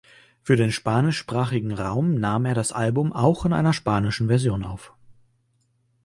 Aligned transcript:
Für 0.41 0.55
den 0.55 0.71
spanischsprachigen 0.71 1.73
Raum 1.73 2.15
nahm 2.15 2.45
er 2.45 2.55
das 2.55 2.71
Album 2.71 3.13
auch 3.13 3.45
in 3.45 3.53
einer 3.53 3.71
spanischen 3.71 4.29
Version 4.29 4.63
auf. 4.63 4.93